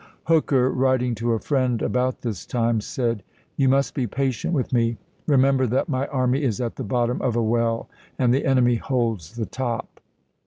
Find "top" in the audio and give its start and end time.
9.45-9.99